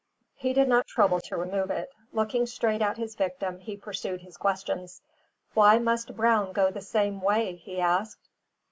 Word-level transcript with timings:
He 0.33 0.51
did 0.53 0.67
not 0.67 0.87
trouble 0.87 1.21
to 1.21 1.37
remove 1.37 1.69
it. 1.69 1.91
Looking 2.11 2.47
straight 2.47 2.81
at 2.81 2.97
his 2.97 3.13
victim, 3.13 3.59
he 3.59 3.77
pursued 3.77 4.21
his 4.21 4.35
questions. 4.35 4.99
"Why 5.53 5.77
must 5.77 6.15
Brown 6.17 6.53
go 6.53 6.71
the 6.71 6.81
same 6.81 7.21
way?" 7.21 7.57
he 7.57 7.79
asked. 7.79 8.27